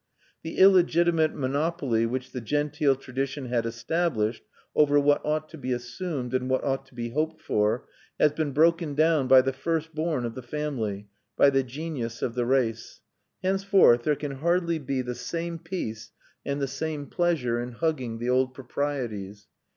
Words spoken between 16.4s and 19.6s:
and the same pleasure in hugging the old proprieties.